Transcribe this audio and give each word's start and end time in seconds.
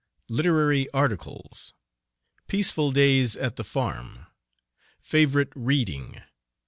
LITERARY 0.29 0.87
ARTICLES. 0.95 1.73
PEACEFUL 2.47 2.89
DAYS 2.89 3.35
AT 3.35 3.55
THE 3.55 3.63
FARM. 3.63 4.25
FAVORITE 4.99 5.53
READING. 5.55 6.23